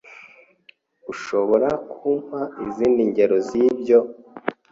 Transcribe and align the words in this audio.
Ushobora 1.11 1.69
kumpa 1.91 2.39
izindi 2.65 3.01
ngero 3.09 3.35
zibyo? 3.47 3.99